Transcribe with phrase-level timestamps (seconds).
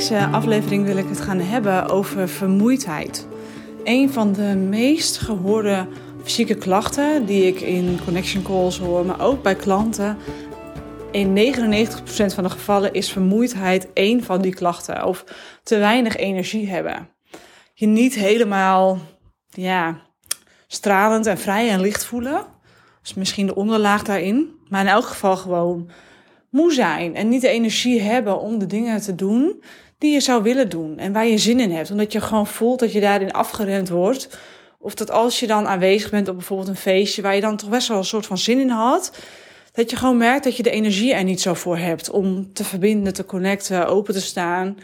[0.00, 3.26] deze aflevering wil ik het gaan hebben over vermoeidheid.
[3.84, 5.86] Een van de meest gehoorde
[6.22, 10.16] fysieke klachten die ik in connection calls hoor, maar ook bij klanten.
[11.10, 15.04] In 99% van de gevallen is vermoeidheid één van die klachten.
[15.04, 15.24] Of
[15.62, 17.08] te weinig energie hebben.
[17.74, 18.98] Je niet helemaal
[19.48, 20.00] ja,
[20.66, 22.46] stralend en vrij en licht voelen.
[23.02, 24.54] Is misschien de onderlaag daarin.
[24.68, 25.90] Maar in elk geval gewoon
[26.50, 29.62] moe zijn en niet de energie hebben om de dingen te doen
[30.00, 31.90] die je zou willen doen en waar je zin in hebt.
[31.90, 34.38] Omdat je gewoon voelt dat je daarin afgerend wordt.
[34.78, 37.68] Of dat als je dan aanwezig bent op bijvoorbeeld een feestje waar je dan toch
[37.68, 39.16] best wel een soort van zin in had.
[39.72, 42.64] Dat je gewoon merkt dat je de energie er niet zo voor hebt om te
[42.64, 44.76] verbinden, te connecten, open te staan.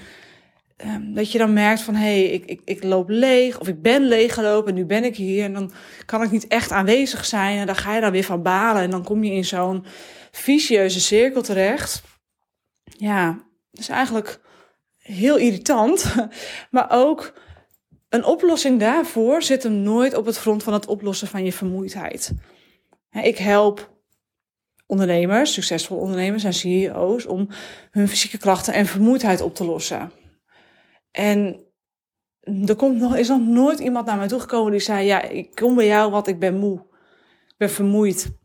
[0.84, 3.82] Um, dat je dan merkt van hé, hey, ik, ik, ik loop leeg of ik
[3.82, 5.72] ben leeg gelopen en nu ben ik hier en dan
[6.06, 8.90] kan ik niet echt aanwezig zijn en dan ga je daar weer van balen en
[8.90, 9.84] dan kom je in zo'n
[10.30, 12.02] vicieuze cirkel terecht.
[12.84, 13.38] Ja,
[13.72, 14.40] is eigenlijk
[15.06, 16.14] heel irritant.
[16.70, 17.32] Maar ook
[18.08, 22.32] een oplossing daarvoor zit hem nooit op het front van het oplossen van je vermoeidheid.
[23.10, 23.94] Ik help
[24.86, 27.48] ondernemers, succesvolle ondernemers en CEO's om
[27.90, 30.12] hun fysieke klachten en vermoeidheid op te lossen.
[31.10, 31.64] En
[32.66, 35.74] er komt nog, is nog nooit iemand naar mij toegekomen die zei: Ja, ik kom
[35.74, 36.78] bij jou, want ik ben moe.
[37.46, 38.36] Ik ben vermoeid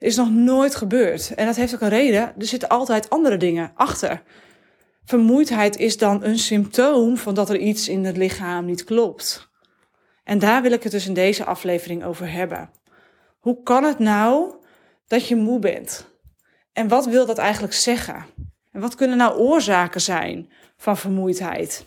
[0.00, 1.34] is nog nooit gebeurd.
[1.34, 2.22] En dat heeft ook een reden.
[2.38, 4.22] Er zitten altijd andere dingen achter.
[5.04, 9.50] Vermoeidheid is dan een symptoom van dat er iets in het lichaam niet klopt.
[10.24, 12.70] En daar wil ik het dus in deze aflevering over hebben.
[13.38, 14.54] Hoe kan het nou
[15.06, 16.08] dat je moe bent?
[16.72, 18.26] En wat wil dat eigenlijk zeggen?
[18.72, 21.84] En wat kunnen nou oorzaken zijn van vermoeidheid?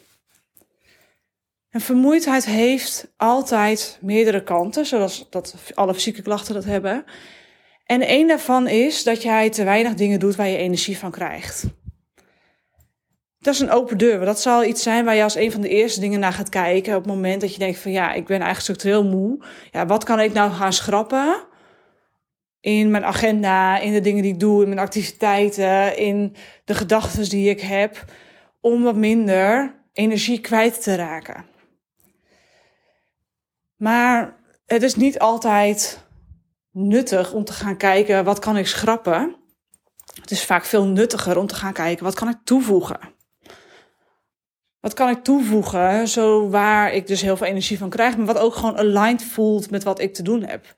[1.69, 7.05] En vermoeidheid heeft altijd meerdere kanten, zoals dat alle fysieke klachten dat hebben.
[7.85, 11.65] En een daarvan is dat jij te weinig dingen doet waar je energie van krijgt.
[13.43, 14.25] Dat is een open deur.
[14.25, 16.95] Dat zal iets zijn waar je als een van de eerste dingen naar gaat kijken.
[16.95, 19.45] Op het moment dat je denkt van ja, ik ben eigenlijk structureel moe.
[19.71, 21.43] Ja, wat kan ik nou gaan schrappen?
[22.59, 26.35] In mijn agenda, in de dingen die ik doe, in mijn activiteiten, in
[26.65, 28.05] de gedachten die ik heb.
[28.61, 31.45] Om wat minder energie kwijt te raken.
[33.75, 34.35] Maar
[34.65, 36.05] het is niet altijd
[36.71, 39.35] nuttig om te gaan kijken wat kan ik schrappen.
[40.21, 43.12] Het is vaak veel nuttiger om te gaan kijken wat kan ik toevoegen.
[44.83, 48.37] Wat kan ik toevoegen, zo waar ik dus heel veel energie van krijg, maar wat
[48.37, 50.75] ook gewoon aligned voelt met wat ik te doen heb.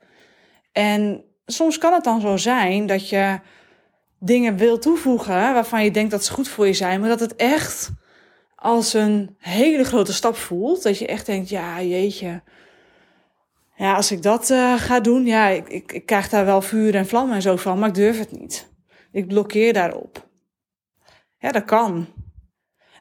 [0.72, 3.40] En soms kan het dan zo zijn dat je
[4.18, 7.36] dingen wil toevoegen waarvan je denkt dat ze goed voor je zijn, maar dat het
[7.36, 7.90] echt
[8.56, 10.82] als een hele grote stap voelt.
[10.82, 12.42] Dat je echt denkt, ja, jeetje,
[13.76, 16.94] ja, als ik dat uh, ga doen, ja, ik, ik, ik krijg daar wel vuur
[16.94, 18.68] en vlam en zo van, maar ik durf het niet.
[19.12, 20.28] Ik blokkeer daarop.
[21.38, 22.06] Ja, dat kan.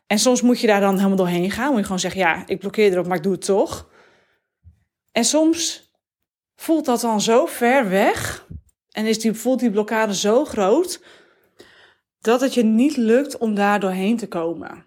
[0.07, 1.69] En soms moet je daar dan helemaal doorheen gaan.
[1.69, 3.89] Moet je gewoon zeggen, ja, ik blokkeer erop, maar ik doe het toch.
[5.11, 5.91] En soms
[6.55, 8.47] voelt dat dan zo ver weg.
[8.91, 11.01] En is die, voelt die blokkade zo groot.
[12.19, 14.85] Dat het je niet lukt om daar doorheen te komen.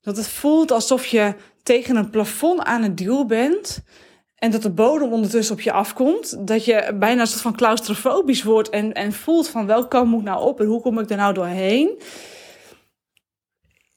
[0.00, 3.82] Dat het voelt alsof je tegen een plafond aan het duwen bent.
[4.36, 6.46] En dat de bodem ondertussen op je afkomt.
[6.46, 8.68] Dat je bijna een soort van claustrofobisch wordt.
[8.68, 11.16] En, en voelt van welke kant moet ik nou op en hoe kom ik er
[11.16, 12.00] nou doorheen.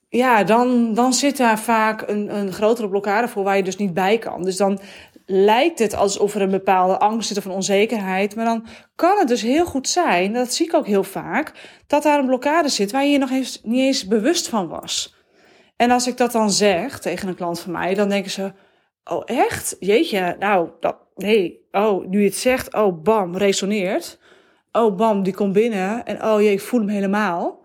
[0.09, 3.93] Ja, dan, dan zit daar vaak een, een grotere blokkade voor waar je dus niet
[3.93, 4.43] bij kan.
[4.43, 4.79] Dus dan
[5.25, 8.35] lijkt het alsof er een bepaalde angst zit of een onzekerheid.
[8.35, 8.65] Maar dan
[8.95, 11.53] kan het dus heel goed zijn, dat zie ik ook heel vaak,
[11.87, 15.15] dat daar een blokkade zit waar je je nog eens, niet eens bewust van was.
[15.75, 18.51] En als ik dat dan zeg tegen een klant van mij, dan denken ze
[19.09, 19.75] Oh, echt?
[19.79, 21.67] Jeetje, nou, dat, nee.
[21.71, 24.19] Oh, nu je het zegt, oh, bam, resoneert.
[24.71, 26.05] Oh, bam, die komt binnen.
[26.05, 27.58] En oh jee, ik voel hem helemaal.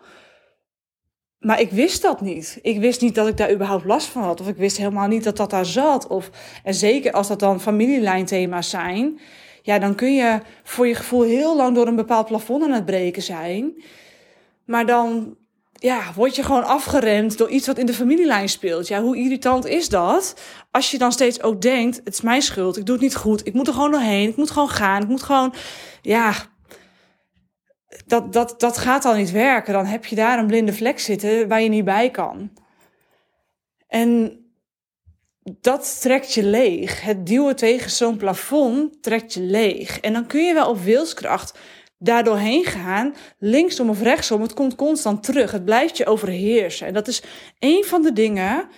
[1.44, 2.58] Maar ik wist dat niet.
[2.62, 4.40] Ik wist niet dat ik daar überhaupt last van had.
[4.40, 6.06] Of ik wist helemaal niet dat dat daar zat.
[6.06, 6.30] Of,
[6.62, 9.20] en zeker als dat dan familielijnthema's zijn.
[9.62, 12.84] Ja, dan kun je voor je gevoel heel lang door een bepaald plafond aan het
[12.84, 13.82] breken zijn.
[14.64, 15.36] Maar dan
[15.72, 18.88] ja, word je gewoon afgeremd door iets wat in de familielijn speelt.
[18.88, 20.40] Ja, hoe irritant is dat?
[20.70, 23.46] Als je dan steeds ook denkt, het is mijn schuld, ik doe het niet goed,
[23.46, 25.54] ik moet er gewoon doorheen, ik moet gewoon gaan, ik moet gewoon,
[26.02, 26.34] ja,
[28.06, 29.72] dat, dat, dat gaat dan niet werken.
[29.72, 32.50] Dan heb je daar een blinde vlek zitten waar je niet bij kan.
[33.86, 34.38] En
[35.42, 37.02] dat trekt je leeg.
[37.02, 40.00] Het duwen tegen zo'n plafond trekt je leeg.
[40.00, 41.58] En dan kun je wel op wilskracht
[41.98, 45.52] daardoorheen gaan, linksom of rechtsom, het komt constant terug.
[45.52, 46.86] Het blijft je overheersen.
[46.86, 47.22] En dat is
[47.58, 48.68] een van de dingen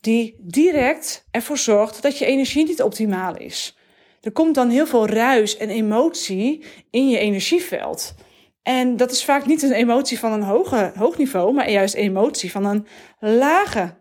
[0.00, 3.76] die direct ervoor zorgt dat je energie niet optimaal is.
[4.20, 8.14] Er komt dan heel veel ruis en emotie in je energieveld.
[8.64, 12.00] En dat is vaak niet een emotie van een hoge, hoog niveau, maar juist een
[12.00, 12.86] emotie van een
[13.18, 13.94] lage,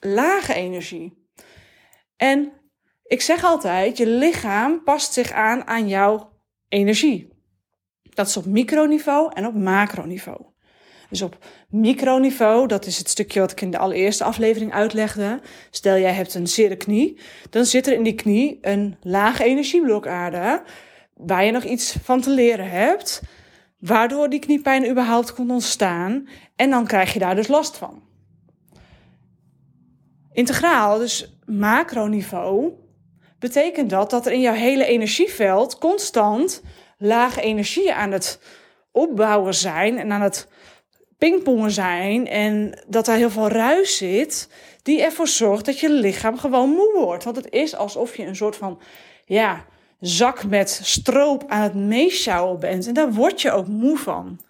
[0.00, 1.26] lage energie.
[2.16, 2.52] En
[3.02, 6.32] ik zeg altijd, je lichaam past zich aan aan jouw
[6.68, 7.28] energie.
[8.02, 10.46] Dat is op microniveau en op macroniveau.
[11.10, 15.40] Dus op microniveau, dat is het stukje wat ik in de allereerste aflevering uitlegde.
[15.70, 17.18] Stel jij hebt een zere knie,
[17.50, 20.62] dan zit er in die knie een lage energieblokkade
[21.14, 23.22] waar je nog iets van te leren hebt,
[23.78, 28.02] waardoor die kniepijn überhaupt kon ontstaan en dan krijg je daar dus last van.
[30.32, 32.72] Integraal, dus macroniveau,
[33.38, 36.62] betekent dat dat er in jouw hele energieveld constant
[36.98, 38.40] lage energieën aan het
[38.92, 40.48] opbouwen zijn en aan het
[41.18, 44.48] pingpongen zijn en dat daar heel veel ruis zit,
[44.82, 47.24] die ervoor zorgt dat je lichaam gewoon moe wordt.
[47.24, 48.80] Want het is alsof je een soort van,
[49.24, 49.64] ja,
[50.00, 52.86] zak met stroop aan het meesjouwen bent.
[52.86, 54.40] En daar word je ook moe van.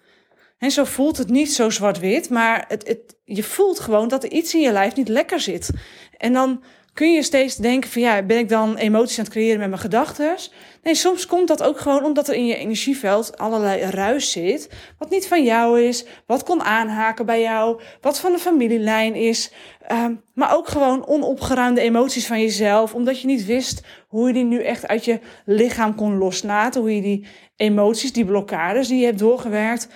[0.57, 4.31] En zo voelt het niet zo zwart-wit, maar het, het, je voelt gewoon dat er
[4.31, 5.69] iets in je lijf niet lekker zit.
[6.17, 6.63] En dan
[6.99, 9.81] kun je steeds denken van ja, ben ik dan emoties aan het creëren met mijn
[9.81, 10.35] gedachten?
[10.83, 14.69] Nee, soms komt dat ook gewoon omdat er in je energieveld allerlei ruis zit.
[14.97, 19.51] Wat niet van jou is, wat kon aanhaken bij jou, wat van de familielijn is.
[19.91, 24.43] Um, maar ook gewoon onopgeruimde emoties van jezelf, omdat je niet wist hoe je die
[24.43, 26.81] nu echt uit je lichaam kon loslaten.
[26.81, 29.87] Hoe je die emoties, die blokkades die je hebt doorgewerkt,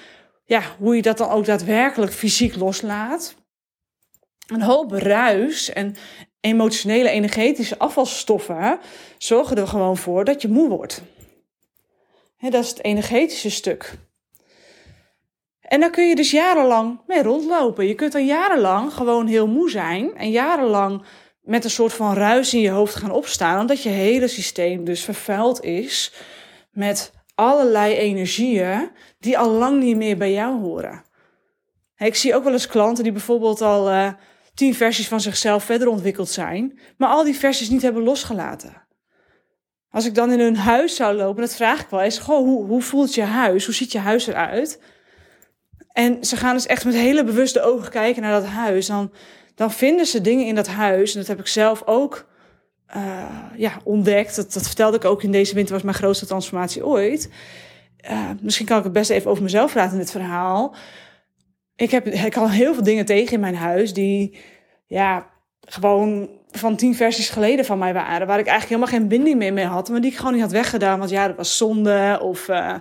[0.45, 3.35] ja, hoe je dat dan ook daadwerkelijk fysiek loslaat.
[4.47, 5.95] Een hoop ruis en
[6.43, 8.79] emotionele, energetische afvalstoffen
[9.17, 11.01] zorgen er gewoon voor dat je moe wordt.
[12.39, 13.97] dat is het energetische stuk.
[15.61, 17.87] En daar kun je dus jarenlang mee rondlopen.
[17.87, 21.03] Je kunt dan jarenlang gewoon heel moe zijn en jarenlang
[21.41, 25.03] met een soort van ruis in je hoofd gaan opstaan, omdat je hele systeem dus
[25.03, 26.13] vervuild is
[26.71, 31.03] met allerlei energieën die al lang niet meer bij jou horen.
[31.97, 34.13] Ik zie ook wel eens klanten die bijvoorbeeld al uh,
[34.53, 38.81] tien versies van zichzelf verder ontwikkeld zijn, maar al die versies niet hebben losgelaten.
[39.89, 42.65] Als ik dan in hun huis zou lopen, dat vraag ik wel eens, goh, hoe,
[42.65, 43.65] hoe voelt je huis?
[43.65, 44.79] Hoe ziet je huis eruit?
[45.91, 48.85] En ze gaan dus echt met hele bewuste ogen kijken naar dat huis.
[48.85, 49.11] Dan,
[49.55, 52.25] dan vinden ze dingen in dat huis, en dat heb ik zelf ook
[52.95, 54.35] uh, ja, ontdekt.
[54.35, 57.29] Dat, vertelde ik ook in deze winter, was mijn grootste transformatie ooit.
[58.09, 60.75] Uh, misschien kan ik het best even over mezelf praten in dit verhaal
[61.75, 64.37] ik heb ik al heel veel dingen tegen in mijn huis die
[64.87, 65.29] ja,
[65.59, 68.27] gewoon van tien versies geleden van mij waren.
[68.27, 69.89] Waar ik eigenlijk helemaal geen binding meer mee had.
[69.89, 70.99] Maar die ik gewoon niet had weggedaan.
[70.99, 72.19] Want ja, dat was zonde.
[72.21, 72.75] Of uh,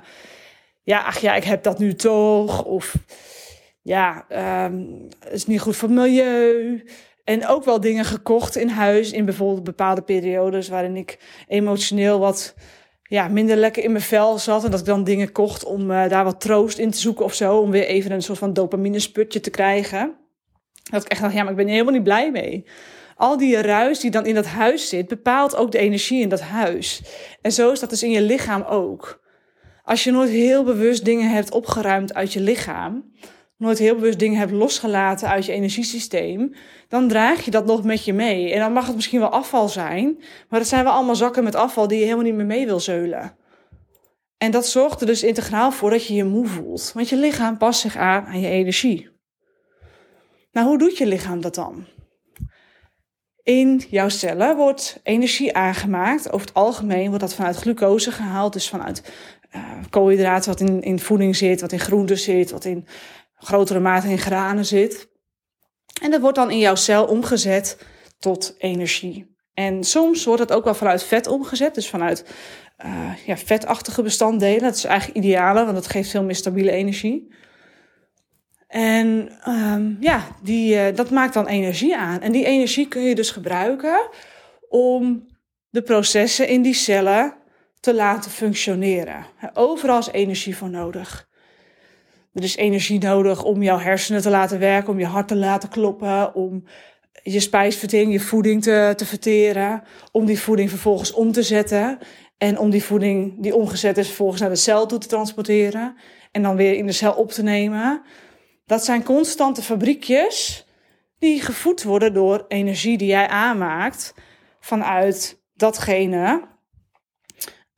[0.82, 2.64] ja, ach ja, ik heb dat nu toch.
[2.64, 2.94] Of
[3.82, 4.26] ja,
[4.64, 6.84] um, het is niet goed voor het milieu.
[7.24, 9.12] En ook wel dingen gekocht in huis.
[9.12, 11.18] In bijvoorbeeld bepaalde periodes waarin ik
[11.48, 12.54] emotioneel wat
[13.12, 14.64] ja, minder lekker in mijn vel zat.
[14.64, 17.34] En dat ik dan dingen kocht om uh, daar wat troost in te zoeken of
[17.34, 17.58] zo.
[17.58, 20.14] Om weer even een soort van dopamine-sputje te krijgen.
[20.90, 22.66] Dat ik echt dacht, ja, maar ik ben er helemaal niet blij mee.
[23.16, 26.40] Al die ruis die dan in dat huis zit, bepaalt ook de energie in dat
[26.40, 27.02] huis.
[27.40, 29.22] En zo is dat dus in je lichaam ook.
[29.84, 33.12] Als je nooit heel bewust dingen hebt opgeruimd uit je lichaam,
[33.62, 36.54] nooit heel bewust dingen hebt losgelaten uit je energiesysteem,
[36.88, 38.52] dan draag je dat nog met je mee.
[38.52, 40.16] En dan mag het misschien wel afval zijn,
[40.48, 42.80] maar het zijn wel allemaal zakken met afval die je helemaal niet meer mee wil
[42.80, 43.36] zeulen.
[44.38, 47.58] En dat zorgt er dus integraal voor dat je je moe voelt, want je lichaam
[47.58, 49.10] past zich aan aan je energie.
[50.52, 51.86] Nou, hoe doet je lichaam dat dan?
[53.42, 56.32] In jouw cellen wordt energie aangemaakt.
[56.32, 59.12] Over het algemeen wordt dat vanuit glucose gehaald, dus vanuit
[59.54, 62.86] uh, koolhydraten wat in, in voeding zit, wat in groenten zit, wat in
[63.42, 65.08] grotere mate in granen zit.
[66.02, 67.78] En dat wordt dan in jouw cel omgezet
[68.18, 69.36] tot energie.
[69.54, 72.24] En soms wordt het ook wel vanuit vet omgezet, dus vanuit
[72.84, 74.58] uh, ja, vetachtige bestanddelen.
[74.60, 77.34] Dat is eigenlijk ideale, want dat geeft veel meer stabiele energie.
[78.66, 82.20] En um, ja, die, uh, dat maakt dan energie aan.
[82.20, 84.08] En die energie kun je dus gebruiken
[84.68, 85.26] om
[85.70, 87.34] de processen in die cellen
[87.80, 89.26] te laten functioneren.
[89.54, 91.28] Overal is energie voor nodig.
[92.32, 95.68] Er is energie nodig om jouw hersenen te laten werken, om je hart te laten
[95.68, 96.64] kloppen, om
[97.22, 101.98] je spijsvertering, je voeding te, te verteren, om die voeding vervolgens om te zetten
[102.38, 105.96] en om die voeding die omgezet is vervolgens naar de cel toe te transporteren
[106.30, 108.02] en dan weer in de cel op te nemen.
[108.66, 110.66] Dat zijn constante fabriekjes
[111.18, 114.14] die gevoed worden door energie die jij aanmaakt
[114.60, 116.48] vanuit datgene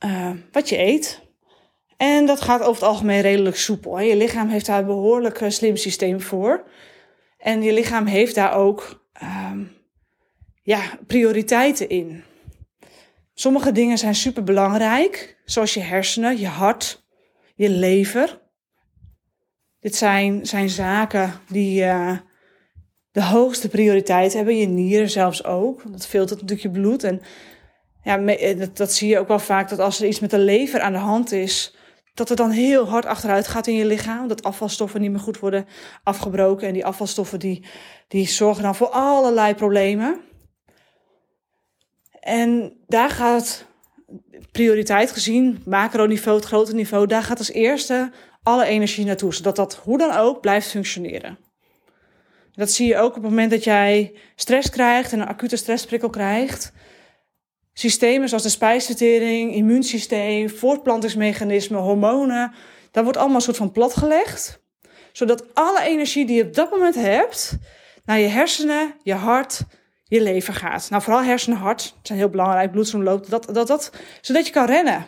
[0.05, 1.24] uh, wat je eet.
[2.05, 4.01] En dat gaat over het algemeen redelijk soepel.
[4.01, 6.65] Je lichaam heeft daar een behoorlijk eh, slim systeem voor.
[7.39, 9.73] En je lichaam heeft daar ook um,
[10.63, 12.25] ja, prioriteiten in.
[13.35, 17.05] Sommige dingen zijn super belangrijk, zoals je hersenen, je hart,
[17.55, 18.41] je lever.
[19.81, 22.19] Dit zijn, zijn zaken die uh,
[23.13, 24.57] de hoogste prioriteit hebben.
[24.57, 25.93] Je nieren zelfs ook.
[25.93, 27.05] Dat filtert natuurlijk je bloed.
[27.05, 27.23] En
[28.03, 28.19] ja,
[28.55, 30.93] dat, dat zie je ook wel vaak dat als er iets met de lever aan
[30.93, 31.74] de hand is,
[32.14, 34.28] dat het dan heel hard achteruit gaat in je lichaam.
[34.28, 35.66] Dat afvalstoffen niet meer goed worden
[36.02, 36.68] afgebroken.
[36.68, 37.64] En die afvalstoffen die,
[38.09, 40.21] die zorgen dan voor allerlei problemen.
[42.21, 43.66] En daar gaat
[44.52, 48.11] prioriteit gezien, macroniveau, het grote niveau, daar gaat als eerste
[48.42, 49.35] alle energie naartoe.
[49.35, 51.38] Zodat dat hoe dan ook blijft functioneren.
[52.52, 56.11] Dat zie je ook op het moment dat jij stress krijgt en een acute stressprikkel
[56.11, 56.73] krijgt
[57.75, 62.52] systemen zoals de spijsvertering, immuunsysteem, voortplantingsmechanismen, hormonen,
[62.90, 64.62] dat wordt allemaal een soort van platgelegd.
[65.12, 67.57] Zodat alle energie die je op dat moment hebt,
[68.04, 69.61] naar je hersenen, je hart,
[70.04, 70.90] je lever gaat.
[70.90, 75.07] Nou, vooral hersenen, hart zijn heel belangrijk, bloedstroomloop, dat, dat, dat, zodat je kan rennen.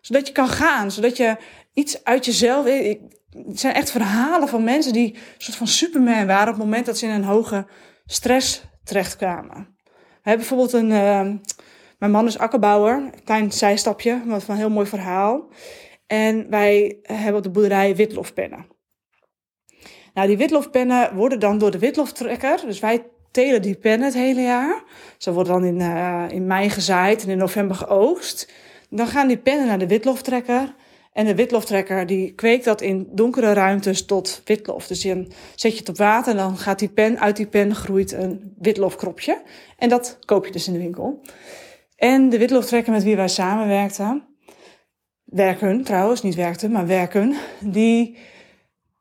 [0.00, 1.36] Zodat je kan gaan, zodat je
[1.72, 2.66] iets uit jezelf...
[2.66, 6.86] Het zijn echt verhalen van mensen die een soort van superman waren op het moment
[6.86, 7.66] dat ze in een hoge
[8.06, 9.76] stress terechtkwamen.
[10.22, 10.90] We bijvoorbeeld een.
[10.90, 11.30] Uh,
[11.98, 13.10] mijn man is akkerbouwer.
[13.24, 15.48] Klein zijstapje, maar van een heel mooi verhaal.
[16.06, 18.66] En wij hebben op de boerderij witlofpennen.
[20.14, 22.60] Nou, die witlofpennen worden dan door de witloftrekker.
[22.66, 24.82] Dus wij telen die pennen het hele jaar.
[25.18, 28.52] Ze worden dan in, uh, in mei gezaaid en in november geoogst.
[28.90, 30.74] Dan gaan die pennen naar de witloftrekker.
[31.12, 34.86] En de witloftrekker die kweekt dat in donkere ruimtes tot witlof.
[34.86, 37.74] Dus dan zet je het op water en dan gaat die pen, uit die pen
[37.74, 39.42] groeit een witlofkropje.
[39.78, 41.20] En dat koop je dus in de winkel.
[41.96, 44.24] En de witloftrekker met wie wij samenwerkten,
[45.24, 48.16] werken trouwens, niet werkten, maar werken, die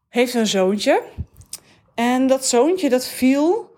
[0.08, 1.02] heeft een zoontje.
[1.96, 3.71] En dat zoontje dat viel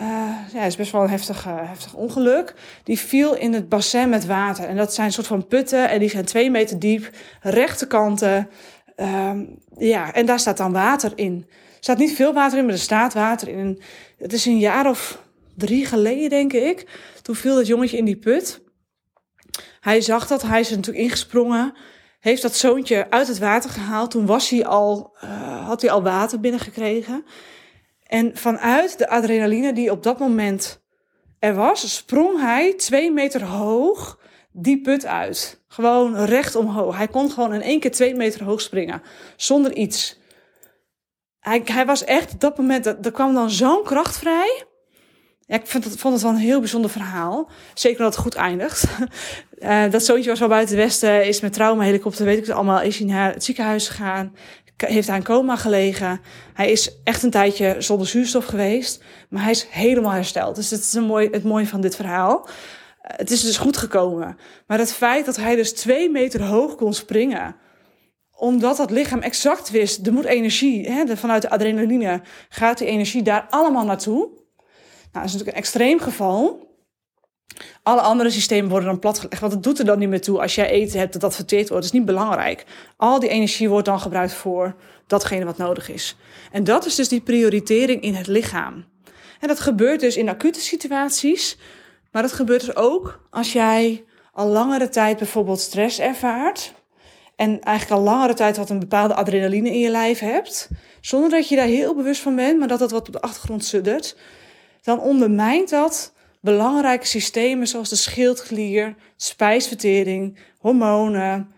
[0.00, 2.54] uh, ja, is best wel een heftig, uh, heftig ongeluk.
[2.84, 4.64] Die viel in het bassin met water.
[4.64, 7.10] En dat zijn een soort van putten en die zijn twee meter diep,
[7.40, 8.48] rechte kanten.
[8.96, 9.30] Uh,
[9.78, 11.46] ja, en daar staat dan water in.
[11.48, 13.82] Er staat niet veel water in, maar er staat water in.
[14.18, 15.22] Het is een jaar of
[15.54, 16.88] drie geleden, denk ik.
[17.22, 18.60] Toen viel dat jongetje in die put.
[19.80, 21.74] Hij zag dat, hij is er natuurlijk ingesprongen.
[22.20, 24.10] Heeft dat zoontje uit het water gehaald.
[24.10, 27.24] Toen was hij al, uh, had hij al water binnengekregen.
[28.06, 30.84] En vanuit de adrenaline die op dat moment
[31.38, 34.18] er was, sprong hij twee meter hoog
[34.52, 35.64] die put uit.
[35.68, 36.96] Gewoon recht omhoog.
[36.96, 39.02] Hij kon gewoon in één keer twee meter hoog springen.
[39.36, 40.18] Zonder iets.
[41.40, 44.64] Hij, hij was echt op dat moment, er kwam dan zo'n kracht vrij.
[45.46, 47.50] Ik vond het, vond het wel een heel bijzonder verhaal.
[47.74, 48.84] Zeker dat het goed eindigt.
[49.58, 52.80] Uh, dat zoontje was wel buiten westen, is met trauma helikopter, weet ik het allemaal,
[52.80, 54.34] is hij naar het ziekenhuis gegaan
[54.76, 56.20] heeft hij in coma gelegen.
[56.54, 60.56] Hij is echt een tijdje zonder zuurstof geweest, maar hij is helemaal hersteld.
[60.56, 62.48] Dus dat is een mooi, het mooie van dit verhaal.
[63.00, 64.38] Het is dus goed gekomen.
[64.66, 67.56] Maar het feit dat hij dus twee meter hoog kon springen,
[68.30, 73.22] omdat dat lichaam exact wist, er moet energie, hè, vanuit de adrenaline gaat die energie
[73.22, 74.16] daar allemaal naartoe.
[74.16, 74.28] Nou,
[75.12, 76.65] dat is natuurlijk een extreem geval.
[77.82, 79.40] Alle andere systemen worden dan platgelegd.
[79.40, 81.68] Want het doet er dan niet meer toe als jij eten hebt dat dat verteerd
[81.68, 81.84] wordt.
[81.84, 82.64] Dat is niet belangrijk.
[82.96, 84.74] Al die energie wordt dan gebruikt voor
[85.06, 86.16] datgene wat nodig is.
[86.52, 88.84] En dat is dus die prioritering in het lichaam.
[89.40, 91.58] En dat gebeurt dus in acute situaties.
[92.12, 96.72] Maar dat gebeurt dus ook als jij al langere tijd bijvoorbeeld stress ervaart.
[97.36, 100.68] En eigenlijk al langere tijd wat een bepaalde adrenaline in je lijf hebt.
[101.00, 103.64] Zonder dat je daar heel bewust van bent, maar dat dat wat op de achtergrond
[103.64, 104.16] suddert.
[104.82, 111.50] Dan ondermijnt dat belangrijke systemen zoals de schildklier, spijsvertering, hormonen.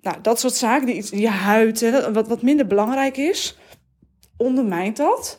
[0.00, 3.56] Nou, dat soort zaken, die, je huid, wat, wat minder belangrijk is,
[4.36, 5.38] ondermijnt dat.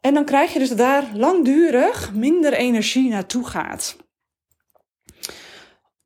[0.00, 3.96] En dan krijg je dus dat daar langdurig minder energie naartoe gaat.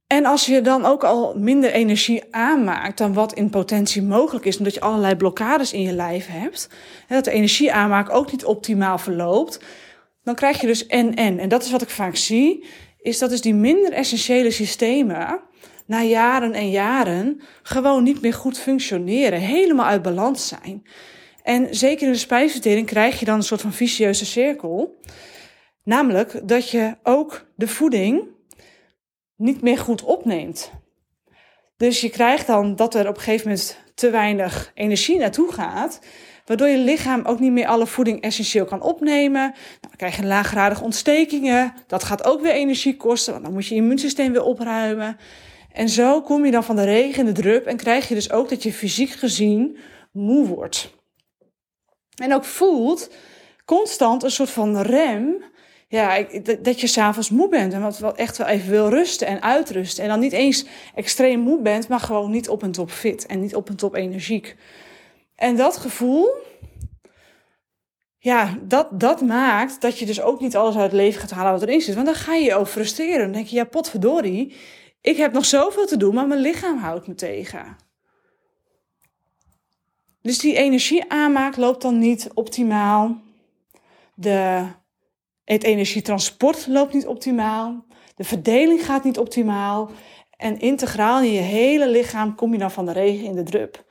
[0.07, 4.59] En als je dan ook al minder energie aanmaakt dan wat in potentie mogelijk is,
[4.59, 6.69] omdat je allerlei blokkades in je lijf hebt,
[7.09, 9.61] en dat de energie aanmaak ook niet optimaal verloopt,
[10.25, 11.39] dan krijg je dus en-en.
[11.39, 12.65] En dat is wat ik vaak zie,
[13.01, 15.41] is dat dus die minder essentiële systemen
[15.87, 20.83] na jaren en jaren gewoon niet meer goed functioneren, helemaal uit balans zijn.
[21.43, 24.97] En zeker in de spijsvertering krijg je dan een soort van vicieuze cirkel.
[25.83, 28.29] Namelijk dat je ook de voeding
[29.37, 30.71] niet meer goed opneemt.
[31.77, 36.01] Dus je krijgt dan dat er op een gegeven moment te weinig energie naartoe gaat
[36.45, 39.43] waardoor je lichaam ook niet meer alle voeding essentieel kan opnemen.
[39.43, 41.75] Nou, dan krijg je laaggradige ontstekingen.
[41.87, 45.17] Dat gaat ook weer energie kosten, want dan moet je immuunsysteem weer opruimen.
[45.73, 48.31] En zo kom je dan van de regen in de drup en krijg je dus
[48.31, 49.79] ook dat je fysiek gezien
[50.13, 50.95] moe wordt.
[52.15, 53.11] En ook voelt
[53.65, 55.45] constant een soort van rem.
[55.89, 56.27] Ja,
[56.61, 60.03] dat je s'avonds moe bent en wat, echt wel even wil rusten en uitrusten.
[60.03, 63.41] En dan niet eens extreem moe bent, maar gewoon niet op en top fit en
[63.41, 64.57] niet op en top energiek.
[65.37, 66.29] En dat gevoel,
[68.19, 71.53] ja, dat, dat maakt dat je dus ook niet alles uit het leven gaat halen
[71.53, 71.95] wat erin zit.
[71.95, 73.19] Want dan ga je je ook frustreren.
[73.19, 74.55] Dan denk je, ja, potverdorie,
[75.01, 77.77] ik heb nog zoveel te doen, maar mijn lichaam houdt me tegen.
[80.23, 83.23] Dus die energieaanmaak loopt dan niet optimaal.
[84.15, 84.67] De,
[85.45, 87.85] het energietransport loopt niet optimaal.
[88.17, 89.91] De verdeling gaat niet optimaal.
[90.37, 93.85] En integraal in je hele lichaam kom je dan van de regen in de drup.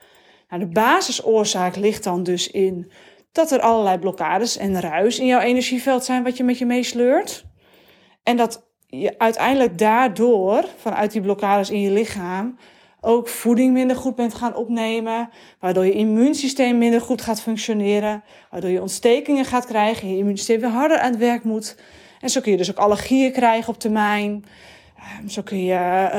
[0.49, 2.91] Nou, de basisoorzaak ligt dan dus in
[3.31, 7.45] dat er allerlei blokkades en ruis in jouw energieveld zijn wat je met je meesleurt.
[8.23, 12.57] En dat je uiteindelijk daardoor, vanuit die blokkades in je lichaam,
[13.05, 15.29] ook voeding minder goed bent gaan opnemen,
[15.59, 20.69] waardoor je immuunsysteem minder goed gaat functioneren, waardoor je ontstekingen gaat krijgen, je immuunsysteem weer
[20.69, 21.75] harder aan het werk moet.
[22.19, 24.45] En zo kun je dus ook allergieën krijgen op termijn.
[25.03, 26.09] Ehm, zo kun je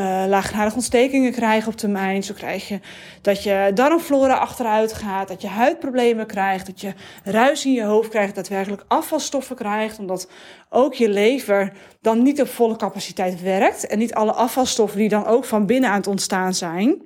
[0.54, 2.22] uh, ontstekingen krijgen op termijn.
[2.22, 2.80] Zo krijg je
[3.22, 6.92] dat je darmflora achteruit gaat, dat je huidproblemen krijgt, dat je
[7.24, 10.28] ruis in je hoofd krijgt, daadwerkelijk afvalstoffen krijgt, omdat
[10.70, 15.26] ook je lever dan niet op volle capaciteit werkt en niet alle afvalstoffen die dan
[15.26, 17.02] ook van binnen aan het ontstaan zijn,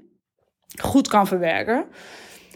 [0.81, 1.85] goed kan verwerken.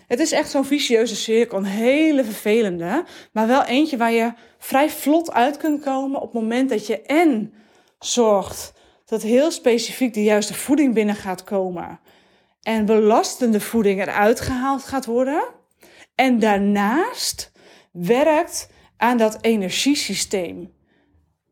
[0.06, 4.90] Het is echt zo'n vicieuze cirkel, een hele vervelende, maar wel eentje waar je vrij
[4.90, 7.52] vlot uit kunt komen op het moment dat je en
[7.98, 8.72] zorgt
[9.12, 12.00] dat heel specifiek de juiste voeding binnen gaat komen
[12.62, 15.44] en belastende voeding eruit gehaald gaat worden.
[16.14, 17.52] En daarnaast
[17.90, 20.72] werkt aan dat energiesysteem.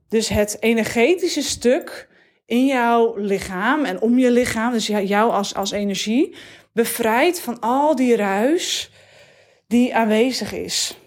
[0.09, 2.09] Dus het energetische stuk
[2.47, 6.37] in jouw lichaam en om je lichaam, dus jou als, als energie,
[6.73, 8.91] bevrijdt van al die ruis
[9.67, 10.99] die aanwezig is.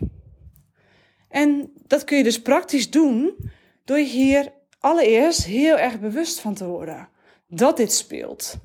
[1.29, 3.35] En dat kun je dus praktisch doen
[3.85, 7.09] door je hier allereerst heel erg bewust van te worden
[7.47, 8.55] dat dit speelt.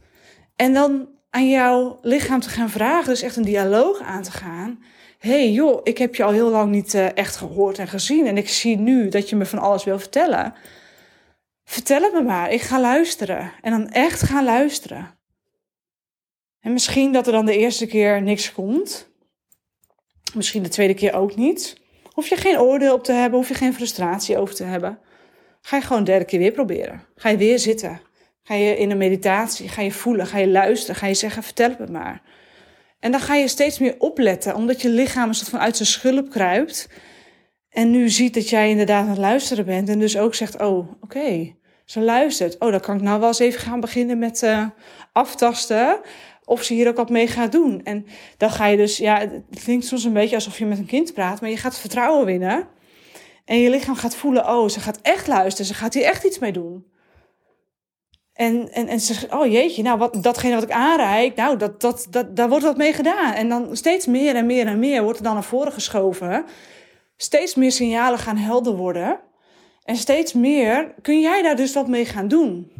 [0.56, 4.82] En dan aan jouw lichaam te gaan vragen, dus echt een dialoog aan te gaan.
[5.18, 8.36] hey, joh, ik heb je al heel lang niet uh, echt gehoord en gezien en
[8.36, 10.54] ik zie nu dat je me van alles wil vertellen.
[11.64, 13.52] Vertel het me maar, ik ga luisteren.
[13.62, 15.18] En dan echt gaan luisteren.
[16.60, 19.08] En misschien dat er dan de eerste keer niks komt.
[20.34, 21.80] Misschien de tweede keer ook niet.
[22.12, 24.98] Hoef je geen oordeel op te hebben, hoef je geen frustratie over te hebben.
[25.60, 27.02] Ga je gewoon de derde keer weer proberen.
[27.14, 28.00] Ga je weer zitten.
[28.42, 31.68] Ga je in een meditatie, ga je voelen, ga je luisteren, ga je zeggen, vertel
[31.68, 32.22] het me maar.
[33.00, 35.88] En dan ga je steeds meer opletten, omdat je lichaam een soort van uit zijn
[35.88, 36.88] schulp kruipt.
[37.68, 39.88] En nu ziet dat jij inderdaad aan het luisteren bent.
[39.88, 42.58] En dus ook zegt, oh, oké, ze luistert.
[42.58, 44.66] Oh, dan kan ik nou wel eens even gaan beginnen met uh,
[45.12, 46.00] aftasten
[46.44, 47.80] of ze hier ook wat mee gaat doen.
[47.84, 50.86] En dan ga je dus, ja, het klinkt soms een beetje alsof je met een
[50.86, 52.68] kind praat, maar je gaat vertrouwen winnen.
[53.48, 56.38] En je lichaam gaat voelen, oh, ze gaat echt luisteren, ze gaat hier echt iets
[56.38, 56.86] mee doen.
[58.32, 62.06] En, en, en ze oh jeetje, nou, wat, datgene wat ik aanreik, nou, dat, dat,
[62.10, 63.32] dat, daar wordt wat mee gedaan.
[63.32, 66.44] En dan steeds meer en meer en meer wordt er dan naar voren geschoven.
[67.16, 69.20] Steeds meer signalen gaan helder worden.
[69.84, 72.72] En steeds meer kun jij daar dus wat mee gaan doen.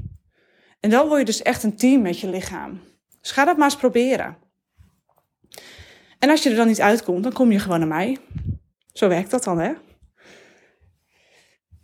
[0.80, 2.80] En dan word je dus echt een team met je lichaam.
[3.20, 4.36] Dus ga dat maar eens proberen.
[6.18, 8.18] En als je er dan niet uitkomt, dan kom je gewoon naar mij.
[8.92, 9.72] Zo werkt dat dan, hè?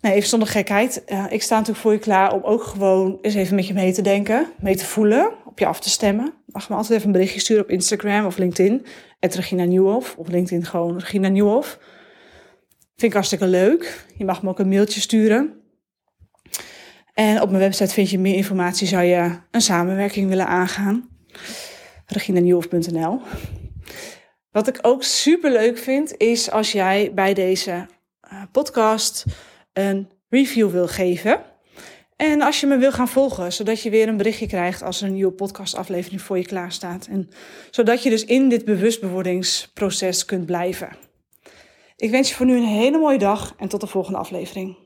[0.05, 1.03] Nee, even zonder gekheid.
[1.29, 4.03] Ik sta natuurlijk voor je klaar om ook gewoon eens even met je mee te
[4.03, 6.33] denken, mee te voelen, op je af te stemmen.
[6.47, 8.87] Mag me altijd even een berichtje sturen op Instagram of LinkedIn.
[9.21, 10.15] Het Regina Nieuwhof.
[10.17, 11.79] Of LinkedIn gewoon Regina Nieuwhof.
[12.97, 14.07] Vind ik hartstikke leuk.
[14.17, 15.61] Je mag me ook een mailtje sturen.
[17.15, 18.87] En op mijn website vind je meer informatie.
[18.87, 21.09] Zou je een samenwerking willen aangaan?
[22.07, 23.21] reginanieuwhof.nl
[24.51, 27.87] Wat ik ook super leuk vind, is als jij bij deze
[28.33, 29.25] uh, podcast
[29.75, 31.43] een review wil geven.
[32.17, 35.07] En als je me wil gaan volgen, zodat je weer een berichtje krijgt als er
[35.07, 37.07] een nieuwe podcastaflevering voor je klaar staat.
[37.07, 37.29] En
[37.71, 40.97] zodat je dus in dit bewustbewordingsproces kunt blijven.
[41.97, 44.84] Ik wens je voor nu een hele mooie dag en tot de volgende aflevering.